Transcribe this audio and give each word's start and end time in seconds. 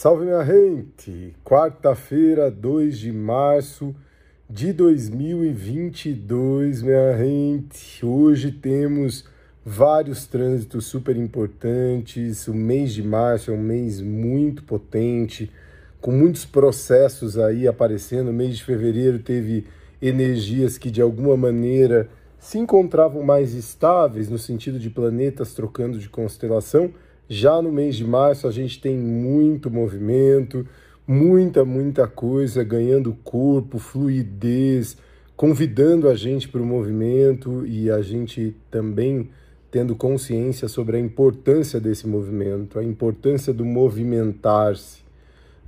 Salve 0.00 0.26
minha 0.26 0.44
gente! 0.44 1.34
Quarta-feira, 1.44 2.52
2 2.52 2.96
de 2.96 3.10
março 3.10 3.92
de 4.48 4.72
2022, 4.72 6.82
minha 6.82 7.18
gente. 7.18 8.06
Hoje 8.06 8.52
temos 8.52 9.24
vários 9.66 10.24
trânsitos 10.24 10.86
super 10.86 11.16
importantes. 11.16 12.46
O 12.46 12.54
mês 12.54 12.92
de 12.92 13.02
março 13.02 13.50
é 13.50 13.54
um 13.54 13.60
mês 13.60 14.00
muito 14.00 14.62
potente, 14.62 15.50
com 16.00 16.12
muitos 16.12 16.44
processos 16.44 17.36
aí 17.36 17.66
aparecendo. 17.66 18.30
O 18.30 18.32
mês 18.32 18.56
de 18.56 18.62
fevereiro 18.62 19.18
teve 19.18 19.66
energias 20.00 20.78
que 20.78 20.92
de 20.92 21.02
alguma 21.02 21.36
maneira 21.36 22.08
se 22.38 22.56
encontravam 22.56 23.24
mais 23.24 23.52
estáveis 23.52 24.28
no 24.28 24.38
sentido 24.38 24.78
de 24.78 24.90
planetas 24.90 25.54
trocando 25.54 25.98
de 25.98 26.08
constelação 26.08 26.94
já 27.28 27.60
no 27.60 27.70
mês 27.70 27.96
de 27.96 28.04
março 28.04 28.46
a 28.46 28.50
gente 28.50 28.80
tem 28.80 28.96
muito 28.96 29.70
movimento, 29.70 30.66
muita, 31.06 31.64
muita 31.64 32.06
coisa 32.06 32.64
ganhando 32.64 33.16
corpo, 33.22 33.78
fluidez, 33.78 34.96
convidando 35.36 36.08
a 36.08 36.14
gente 36.14 36.48
para 36.48 36.60
o 36.60 36.66
movimento 36.66 37.66
e 37.66 37.90
a 37.90 38.02
gente 38.02 38.56
também 38.70 39.28
tendo 39.70 39.94
consciência 39.94 40.66
sobre 40.66 40.96
a 40.96 41.00
importância 41.00 41.78
desse 41.78 42.06
movimento, 42.06 42.78
a 42.78 42.84
importância 42.84 43.52
do 43.52 43.64
movimentar-se, 43.64 45.02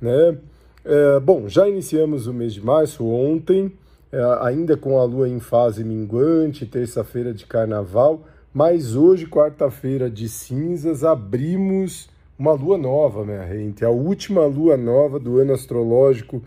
né? 0.00 0.38
É, 0.84 1.20
bom, 1.20 1.48
já 1.48 1.68
iniciamos 1.68 2.26
o 2.26 2.32
mês 2.32 2.54
de 2.54 2.64
março 2.64 3.04
ontem, 3.04 3.72
é, 4.10 4.20
ainda 4.40 4.76
com 4.76 4.98
a 4.98 5.04
lua 5.04 5.28
em 5.28 5.40
fase 5.40 5.84
minguante, 5.84 6.64
terça-feira 6.64 7.34
de 7.34 7.44
carnaval, 7.44 8.24
mas 8.52 8.96
hoje, 8.96 9.26
quarta-feira 9.26 10.10
de 10.10 10.28
cinzas, 10.28 11.04
abrimos 11.04 12.08
uma 12.38 12.52
lua 12.52 12.78
nova, 12.78 13.24
minha 13.24 13.46
gente. 13.46 13.84
A 13.84 13.90
última 13.90 14.46
lua 14.46 14.76
nova 14.76 15.18
do 15.18 15.38
ano 15.38 15.52
astrológico 15.52 16.42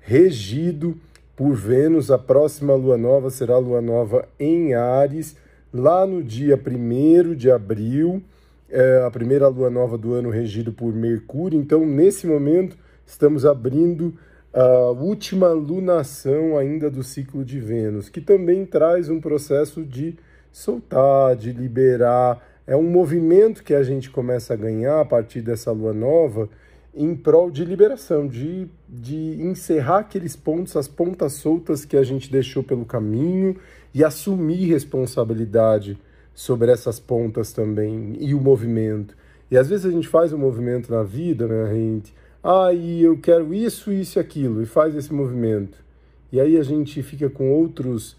regido 0.00 0.96
por 1.36 1.54
Vênus. 1.54 2.10
A 2.10 2.18
próxima 2.18 2.74
lua 2.74 2.96
nova 2.96 3.30
será 3.30 3.54
a 3.54 3.58
lua 3.58 3.80
nova 3.80 4.28
em 4.38 4.74
Ares, 4.74 5.36
lá 5.72 6.06
no 6.06 6.22
dia 6.22 6.58
1 6.58 7.34
de 7.34 7.50
abril. 7.50 8.22
É 8.68 9.04
a 9.06 9.10
primeira 9.10 9.46
lua 9.48 9.70
nova 9.70 9.96
do 9.98 10.14
ano 10.14 10.30
regido 10.30 10.72
por 10.72 10.92
Mercúrio. 10.94 11.60
Então, 11.60 11.86
nesse 11.86 12.26
momento, 12.26 12.76
estamos 13.06 13.44
abrindo 13.44 14.14
a 14.52 14.90
última 14.90 15.48
lunação 15.48 16.56
ainda 16.56 16.90
do 16.90 17.02
ciclo 17.02 17.44
de 17.44 17.60
Vênus, 17.60 18.08
que 18.08 18.20
também 18.20 18.64
traz 18.64 19.10
um 19.10 19.20
processo 19.20 19.84
de 19.84 20.16
soltar, 20.54 21.34
de 21.34 21.52
liberar. 21.52 22.40
É 22.64 22.76
um 22.76 22.88
movimento 22.88 23.64
que 23.64 23.74
a 23.74 23.82
gente 23.82 24.08
começa 24.08 24.54
a 24.54 24.56
ganhar 24.56 25.00
a 25.00 25.04
partir 25.04 25.42
dessa 25.42 25.72
lua 25.72 25.92
nova 25.92 26.48
em 26.94 27.16
prol 27.16 27.50
de 27.50 27.64
liberação, 27.64 28.28
de, 28.28 28.68
de 28.88 29.42
encerrar 29.42 29.98
aqueles 29.98 30.36
pontos, 30.36 30.76
as 30.76 30.86
pontas 30.86 31.32
soltas 31.32 31.84
que 31.84 31.96
a 31.96 32.04
gente 32.04 32.30
deixou 32.30 32.62
pelo 32.62 32.84
caminho 32.84 33.56
e 33.92 34.04
assumir 34.04 34.66
responsabilidade 34.66 35.98
sobre 36.32 36.70
essas 36.70 37.00
pontas 37.00 37.52
também 37.52 38.16
e 38.20 38.32
o 38.32 38.40
movimento. 38.40 39.16
E 39.50 39.58
às 39.58 39.68
vezes 39.68 39.84
a 39.84 39.90
gente 39.90 40.06
faz 40.06 40.32
um 40.32 40.38
movimento 40.38 40.90
na 40.92 41.02
vida, 41.02 41.48
né, 41.48 41.74
gente? 41.74 42.14
Ah, 42.42 42.72
e 42.72 43.02
eu 43.02 43.18
quero 43.18 43.52
isso, 43.52 43.92
isso 43.92 44.18
e 44.18 44.20
aquilo, 44.20 44.62
e 44.62 44.66
faz 44.66 44.94
esse 44.94 45.12
movimento. 45.12 45.82
E 46.30 46.40
aí 46.40 46.56
a 46.56 46.62
gente 46.62 47.02
fica 47.02 47.28
com 47.28 47.50
outros 47.52 48.16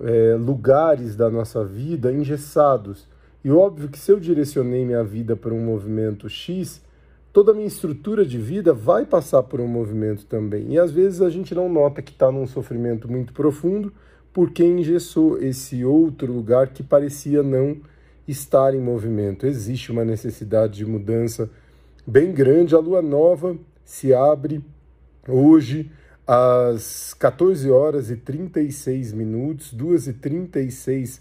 é, 0.00 0.36
lugares 0.36 1.16
da 1.16 1.30
nossa 1.30 1.64
vida 1.64 2.12
engessados. 2.12 3.08
E 3.44 3.50
óbvio 3.50 3.88
que 3.88 3.98
se 3.98 4.12
eu 4.12 4.20
direcionei 4.20 4.84
minha 4.84 5.02
vida 5.02 5.34
para 5.34 5.52
um 5.52 5.64
movimento 5.64 6.28
X, 6.28 6.82
toda 7.32 7.52
a 7.52 7.54
minha 7.54 7.66
estrutura 7.66 8.24
de 8.24 8.38
vida 8.38 8.72
vai 8.72 9.04
passar 9.04 9.42
por 9.42 9.60
um 9.60 9.66
movimento 9.66 10.24
também. 10.26 10.72
E 10.72 10.78
às 10.78 10.90
vezes 10.90 11.20
a 11.20 11.30
gente 11.30 11.54
não 11.54 11.68
nota 11.68 12.02
que 12.02 12.12
está 12.12 12.30
num 12.30 12.46
sofrimento 12.46 13.10
muito 13.10 13.32
profundo 13.32 13.92
porque 14.32 14.64
engessou 14.64 15.38
esse 15.38 15.84
outro 15.84 16.32
lugar 16.32 16.68
que 16.68 16.82
parecia 16.82 17.42
não 17.42 17.76
estar 18.26 18.74
em 18.74 18.80
movimento. 18.80 19.46
Existe 19.46 19.92
uma 19.92 20.04
necessidade 20.04 20.78
de 20.78 20.86
mudança 20.86 21.50
bem 22.06 22.32
grande. 22.32 22.74
A 22.74 22.78
lua 22.78 23.02
nova 23.02 23.56
se 23.84 24.14
abre 24.14 24.62
hoje 25.28 25.90
às 26.26 27.14
14 27.14 27.70
horas 27.70 28.10
e 28.10 28.16
36 28.16 29.12
minutos, 29.12 29.72
2 29.72 30.08
e 30.08 30.12
36 30.12 31.20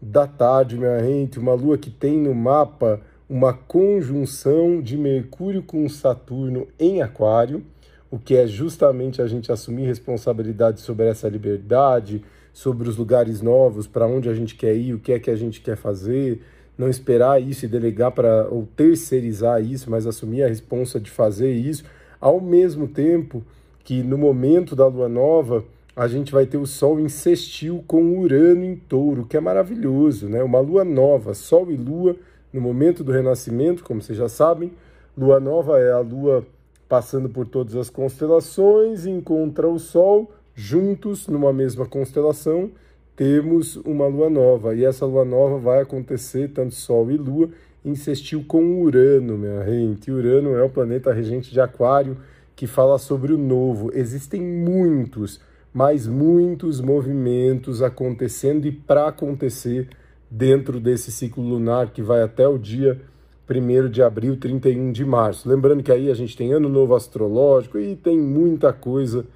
da 0.00 0.26
tarde, 0.26 0.76
minha 0.76 0.98
gente, 1.02 1.38
uma 1.38 1.54
lua 1.54 1.78
que 1.78 1.90
tem 1.90 2.18
no 2.18 2.34
mapa 2.34 3.00
uma 3.28 3.54
conjunção 3.54 4.82
de 4.82 4.96
Mercúrio 4.98 5.62
com 5.62 5.88
Saturno 5.88 6.68
em 6.78 7.00
Aquário, 7.00 7.64
o 8.10 8.18
que 8.18 8.36
é 8.36 8.46
justamente 8.46 9.22
a 9.22 9.26
gente 9.26 9.50
assumir 9.50 9.86
responsabilidade 9.86 10.80
sobre 10.80 11.06
essa 11.06 11.28
liberdade, 11.28 12.22
sobre 12.52 12.88
os 12.88 12.96
lugares 12.96 13.40
novos, 13.40 13.86
para 13.86 14.06
onde 14.06 14.28
a 14.28 14.34
gente 14.34 14.54
quer 14.54 14.76
ir, 14.76 14.94
o 14.94 15.00
que 15.00 15.12
é 15.12 15.18
que 15.18 15.30
a 15.30 15.36
gente 15.36 15.60
quer 15.62 15.76
fazer, 15.76 16.42
não 16.76 16.88
esperar 16.88 17.42
isso 17.42 17.64
e 17.64 17.68
delegar 17.68 18.12
para 18.12 18.46
ou 18.48 18.68
terceirizar 18.76 19.62
isso, 19.62 19.90
mas 19.90 20.06
assumir 20.06 20.44
a 20.44 20.48
responsa 20.48 21.00
de 21.00 21.10
fazer 21.10 21.52
isso, 21.52 21.84
ao 22.20 22.40
mesmo 22.40 22.86
tempo 22.86 23.42
que 23.84 24.02
no 24.02 24.16
momento 24.16 24.74
da 24.74 24.86
lua 24.86 25.08
nova 25.08 25.62
a 25.94 26.08
gente 26.08 26.32
vai 26.32 26.46
ter 26.46 26.56
o 26.56 26.66
Sol 26.66 26.98
em 26.98 27.08
sextil 27.08 27.84
com 27.86 28.18
Urano 28.18 28.64
em 28.64 28.74
touro, 28.74 29.26
que 29.26 29.36
é 29.36 29.40
maravilhoso, 29.40 30.28
né? 30.28 30.42
Uma 30.42 30.58
lua 30.58 30.84
nova, 30.84 31.34
Sol 31.34 31.70
e 31.70 31.76
Lua 31.76 32.16
no 32.52 32.60
momento 32.60 33.04
do 33.04 33.12
renascimento, 33.12 33.84
como 33.84 34.02
vocês 34.02 34.18
já 34.18 34.28
sabem. 34.28 34.72
Lua 35.16 35.38
nova 35.38 35.78
é 35.78 35.92
a 35.92 36.00
lua 36.00 36.44
passando 36.88 37.28
por 37.28 37.46
todas 37.46 37.76
as 37.76 37.88
constelações, 37.88 39.06
encontra 39.06 39.68
o 39.68 39.78
Sol 39.78 40.32
juntos 40.54 41.28
numa 41.28 41.52
mesma 41.52 41.86
constelação. 41.86 42.70
Temos 43.14 43.76
uma 43.76 44.08
lua 44.08 44.28
nova, 44.28 44.74
e 44.74 44.84
essa 44.84 45.06
lua 45.06 45.24
nova 45.24 45.58
vai 45.58 45.82
acontecer, 45.82 46.48
tanto 46.48 46.74
Sol 46.74 47.12
e 47.12 47.16
Lua, 47.16 47.48
em 47.84 47.94
sextil 47.94 48.44
com 48.48 48.82
Urano, 48.82 49.38
minha 49.38 49.64
gente. 49.64 50.10
Urano 50.10 50.56
é 50.56 50.62
o 50.64 50.68
planeta 50.68 51.12
regente 51.12 51.52
de 51.52 51.60
Aquário 51.60 52.16
que 52.56 52.66
fala 52.66 52.98
sobre 52.98 53.32
o 53.32 53.38
novo. 53.38 53.90
Existem 53.94 54.40
muitos, 54.40 55.40
mas 55.72 56.06
muitos 56.06 56.80
movimentos 56.80 57.82
acontecendo 57.82 58.66
e 58.66 58.72
para 58.72 59.08
acontecer 59.08 59.88
dentro 60.30 60.80
desse 60.80 61.12
ciclo 61.12 61.42
lunar 61.42 61.90
que 61.90 62.02
vai 62.02 62.22
até 62.22 62.46
o 62.46 62.58
dia 62.58 63.00
1 63.48 63.90
de 63.90 64.02
abril, 64.02 64.36
31 64.36 64.92
de 64.92 65.04
março. 65.04 65.48
Lembrando 65.48 65.82
que 65.82 65.92
aí 65.92 66.10
a 66.10 66.14
gente 66.14 66.36
tem 66.36 66.52
ano 66.52 66.68
novo 66.68 66.94
astrológico 66.94 67.78
e 67.78 67.94
tem 67.94 68.18
muita 68.18 68.72
coisa 68.72 69.26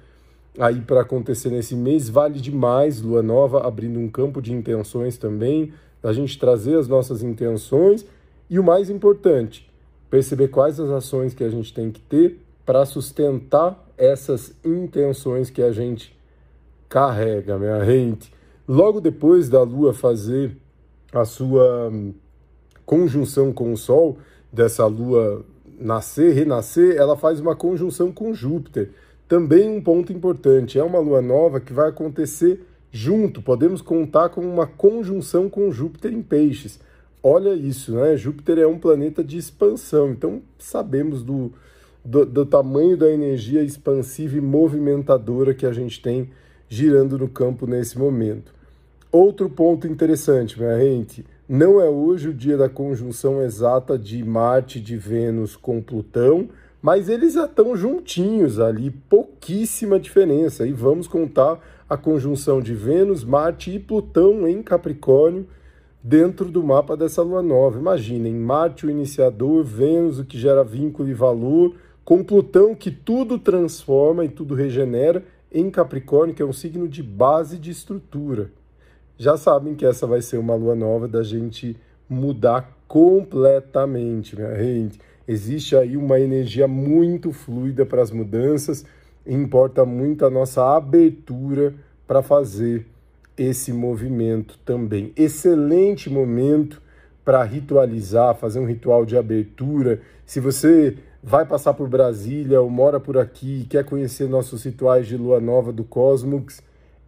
aí 0.57 0.81
para 0.81 1.01
acontecer 1.01 1.49
nesse 1.49 1.75
mês. 1.75 2.09
Vale 2.09 2.39
demais 2.39 3.01
Lua 3.01 3.21
Nova 3.21 3.67
abrindo 3.67 3.99
um 3.99 4.09
campo 4.09 4.41
de 4.41 4.53
intenções 4.53 5.17
também, 5.17 5.71
a 6.01 6.11
gente 6.11 6.39
trazer 6.39 6.77
as 6.77 6.87
nossas 6.87 7.21
intenções 7.21 8.05
e 8.49 8.57
o 8.57 8.63
mais 8.63 8.89
importante, 8.89 9.69
perceber 10.09 10.47
quais 10.47 10.79
as 10.79 10.89
ações 10.89 11.33
que 11.33 11.43
a 11.43 11.49
gente 11.49 11.73
tem 11.73 11.91
que 11.91 12.01
ter 12.01 12.39
para 12.69 12.85
sustentar 12.85 13.83
essas 13.97 14.53
intenções 14.63 15.49
que 15.49 15.59
a 15.59 15.71
gente 15.71 16.15
carrega, 16.87 17.57
minha 17.57 17.83
gente. 17.83 18.31
Logo 18.67 19.01
depois 19.01 19.49
da 19.49 19.63
Lua 19.63 19.91
fazer 19.91 20.55
a 21.11 21.25
sua 21.25 21.89
hum, 21.91 22.13
conjunção 22.85 23.51
com 23.51 23.73
o 23.73 23.75
Sol, 23.75 24.19
dessa 24.53 24.85
Lua 24.85 25.43
nascer, 25.79 26.31
renascer, 26.35 26.95
ela 26.95 27.17
faz 27.17 27.39
uma 27.39 27.55
conjunção 27.55 28.11
com 28.11 28.35
Júpiter. 28.35 28.91
Também 29.27 29.67
um 29.67 29.81
ponto 29.81 30.13
importante, 30.13 30.77
é 30.77 30.83
uma 30.83 30.99
lua 30.99 31.23
nova 31.23 31.59
que 31.59 31.73
vai 31.73 31.89
acontecer 31.89 32.63
junto, 32.91 33.41
podemos 33.41 33.81
contar 33.81 34.29
com 34.29 34.41
uma 34.41 34.67
conjunção 34.67 35.49
com 35.49 35.71
Júpiter 35.71 36.13
em 36.13 36.21
Peixes. 36.21 36.79
Olha 37.23 37.55
isso, 37.55 37.93
né? 37.93 38.15
Júpiter 38.15 38.59
é 38.59 38.67
um 38.67 38.77
planeta 38.77 39.23
de 39.23 39.39
expansão, 39.39 40.11
então 40.11 40.43
sabemos 40.59 41.23
do, 41.23 41.51
do, 42.03 42.25
do 42.25 42.45
tamanho 42.45 42.97
da 42.97 43.09
energia 43.09 43.61
expansiva 43.61 44.37
e 44.37 44.41
movimentadora 44.41 45.53
que 45.53 45.65
a 45.65 45.71
gente 45.71 46.01
tem 46.01 46.29
girando 46.67 47.17
no 47.17 47.27
campo 47.27 47.65
nesse 47.65 47.97
momento. 47.97 48.53
Outro 49.11 49.49
ponto 49.49 49.87
interessante, 49.87 50.59
minha 50.59 50.79
gente, 50.79 51.25
não 51.47 51.81
é 51.81 51.89
hoje 51.89 52.29
o 52.29 52.33
dia 52.33 52.55
da 52.55 52.69
conjunção 52.69 53.41
exata 53.41 53.97
de 53.97 54.23
Marte, 54.23 54.79
de 54.79 54.95
Vênus 54.95 55.55
com 55.55 55.81
Plutão, 55.81 56.47
mas 56.79 57.09
eles 57.09 57.33
já 57.33 57.45
estão 57.45 57.75
juntinhos 57.75 58.59
ali, 58.59 58.91
pouquíssima 58.91 59.99
diferença. 59.99 60.67
E 60.67 60.71
vamos 60.71 61.07
contar 61.07 61.59
a 61.89 61.97
conjunção 61.97 62.61
de 62.61 62.75
Vênus, 62.75 63.23
Marte 63.23 63.71
e 63.71 63.79
Plutão 63.79 64.47
em 64.47 64.61
Capricórnio 64.61 65.47
dentro 66.03 66.45
do 66.45 66.63
mapa 66.63 66.95
dessa 66.95 67.21
lua 67.21 67.41
nova. 67.41 67.79
Imaginem, 67.79 68.35
Marte 68.35 68.85
o 68.85 68.91
iniciador, 68.91 69.63
Vênus 69.63 70.19
o 70.19 70.25
que 70.25 70.37
gera 70.37 70.63
vínculo 70.63 71.09
e 71.09 71.13
valor, 71.13 71.73
com 72.09 72.23
Plutão 72.23 72.73
que 72.73 72.89
tudo 72.89 73.37
transforma 73.37 74.25
e 74.25 74.29
tudo 74.29 74.55
regenera, 74.55 75.23
em 75.51 75.69
Capricórnio, 75.69 76.33
que 76.33 76.41
é 76.41 76.45
um 76.45 76.51
signo 76.51 76.87
de 76.87 77.03
base 77.03 77.59
de 77.59 77.69
estrutura. 77.69 78.49
Já 79.15 79.37
sabem 79.37 79.75
que 79.75 79.85
essa 79.85 80.07
vai 80.07 80.19
ser 80.19 80.39
uma 80.39 80.55
lua 80.55 80.73
nova 80.73 81.07
da 81.07 81.21
gente 81.21 81.77
mudar 82.09 82.75
completamente, 82.87 84.35
minha 84.35 84.55
gente. 84.55 84.99
existe 85.27 85.75
aí 85.75 85.95
uma 85.95 86.19
energia 86.19 86.67
muito 86.67 87.31
fluida 87.31 87.85
para 87.85 88.01
as 88.01 88.09
mudanças 88.09 88.83
e 89.23 89.31
importa 89.31 89.85
muito 89.85 90.25
a 90.25 90.31
nossa 90.31 90.75
abertura 90.75 91.75
para 92.07 92.23
fazer 92.23 92.87
esse 93.37 93.71
movimento 93.71 94.57
também. 94.65 95.13
Excelente 95.15 96.09
momento 96.09 96.81
para 97.23 97.43
ritualizar, 97.43 98.33
fazer 98.33 98.59
um 98.59 98.65
ritual 98.65 99.05
de 99.05 99.15
abertura. 99.15 100.01
Se 100.25 100.39
você 100.39 100.97
vai 101.21 101.45
passar 101.45 101.73
por 101.73 101.87
Brasília 101.87 102.61
ou 102.61 102.69
mora 102.69 102.99
por 102.99 103.17
aqui 103.17 103.61
e 103.61 103.65
quer 103.65 103.83
conhecer 103.83 104.27
nossos 104.27 104.63
rituais 104.63 105.07
de 105.07 105.17
lua 105.17 105.39
nova 105.39 105.71
do 105.71 105.83
Cosmos, 105.83 106.61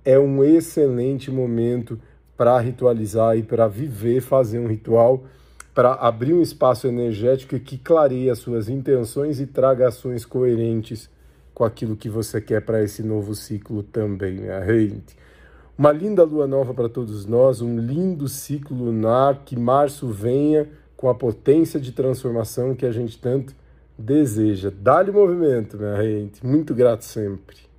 é 0.04 0.20
um 0.20 0.44
excelente 0.44 1.32
momento 1.32 2.00
para 2.36 2.60
ritualizar 2.60 3.38
e 3.38 3.44
para 3.44 3.68
viver, 3.68 4.22
fazer 4.22 4.60
um 4.60 4.68
ritual, 4.68 5.24
para 5.74 5.94
abrir 5.94 6.34
um 6.34 6.42
espaço 6.42 6.88
energético 6.88 7.58
que 7.60 7.78
clareie 7.78 8.30
as 8.30 8.40
suas 8.40 8.68
intenções 8.68 9.40
e 9.40 9.46
traga 9.46 9.88
ações 9.88 10.26
coerentes 10.26 11.10
com 11.54 11.64
aquilo 11.64 11.96
que 11.96 12.10
você 12.10 12.42
quer 12.42 12.62
para 12.62 12.84
esse 12.84 13.04
novo 13.04 13.36
ciclo 13.36 13.84
também, 13.84 14.34
minha 14.34 14.66
gente. 14.66 15.16
Uma 15.78 15.92
linda 15.92 16.24
lua 16.24 16.48
nova 16.48 16.74
para 16.74 16.90
todos 16.90 17.26
nós, 17.26 17.62
um 17.62 17.80
lindo 17.80 18.28
ciclo 18.28 18.76
lunar, 18.76 19.44
que 19.46 19.58
março 19.58 20.08
venha 20.08 20.68
com 20.98 21.10
a 21.10 21.16
potência 21.16 21.80
de 21.80 21.92
transformação 21.92 22.76
que 22.76 22.86
a 22.86 22.92
gente 22.92 23.18
tanto 23.18 23.56
deseja. 24.02 24.72
Dá-lhe 24.72 25.12
movimento, 25.12 25.78
minha 25.78 26.02
gente. 26.02 26.46
Muito 26.46 26.74
grato 26.74 27.06
sempre. 27.06 27.71